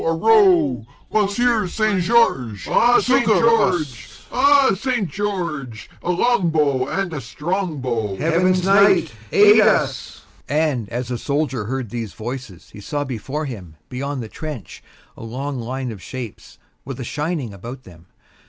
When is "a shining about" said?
16.99-17.83